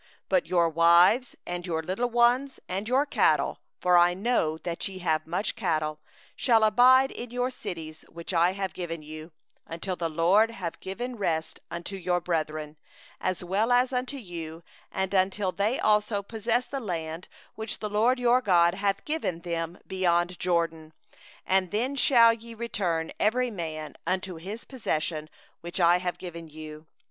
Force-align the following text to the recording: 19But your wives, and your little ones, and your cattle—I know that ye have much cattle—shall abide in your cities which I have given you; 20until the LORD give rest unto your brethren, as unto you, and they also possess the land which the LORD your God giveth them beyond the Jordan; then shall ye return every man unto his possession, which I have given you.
19But 0.31 0.47
your 0.49 0.67
wives, 0.67 1.35
and 1.45 1.67
your 1.67 1.83
little 1.83 2.09
ones, 2.09 2.59
and 2.67 2.87
your 2.87 3.05
cattle—I 3.05 4.15
know 4.15 4.57
that 4.57 4.87
ye 4.87 4.97
have 4.97 5.27
much 5.27 5.55
cattle—shall 5.55 6.63
abide 6.63 7.11
in 7.11 7.29
your 7.29 7.51
cities 7.51 8.03
which 8.09 8.33
I 8.33 8.53
have 8.53 8.73
given 8.73 9.03
you; 9.03 9.31
20until 9.69 9.97
the 9.99 10.09
LORD 10.09 10.55
give 10.79 11.01
rest 11.01 11.59
unto 11.69 11.95
your 11.97 12.19
brethren, 12.19 12.77
as 13.19 13.43
unto 13.43 14.17
you, 14.17 14.63
and 14.91 15.11
they 15.11 15.79
also 15.79 16.23
possess 16.23 16.65
the 16.65 16.79
land 16.79 17.27
which 17.53 17.77
the 17.77 17.87
LORD 17.87 18.19
your 18.19 18.41
God 18.41 18.75
giveth 19.05 19.43
them 19.43 19.77
beyond 19.85 20.29
the 20.31 20.33
Jordan; 20.33 20.93
then 21.47 21.95
shall 21.95 22.33
ye 22.33 22.55
return 22.55 23.11
every 23.19 23.51
man 23.51 23.95
unto 24.07 24.37
his 24.37 24.65
possession, 24.65 25.29
which 25.59 25.79
I 25.79 25.97
have 25.99 26.17
given 26.17 26.47
you. 26.49 26.87